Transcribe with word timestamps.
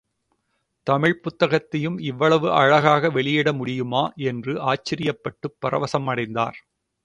தமிழ்ப் 0.87 1.23
புத்தகத்தையும் 1.23 1.97
இவ்வளவு 1.99 2.51
அழகாக 2.51 3.09
வெளியிட 3.09 3.53
முடியுமா 3.53 4.13
என்று 4.25 4.55
ஆச்சரியப்பட்டுப் 4.63 5.57
பரவசமடைந்தார். 5.61 6.59